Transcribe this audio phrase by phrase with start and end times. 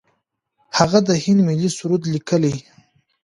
[0.77, 2.55] هغه د هند ملي سرود لیکلی.